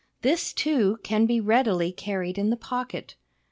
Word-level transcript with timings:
This, 0.23 0.51
too, 0.51 0.97
can 1.03 1.27
be 1.27 1.39
readily 1.39 1.91
carried 1.91 2.39
in 2.39 2.49
the 2.49 2.57
pocket. 2.57 3.13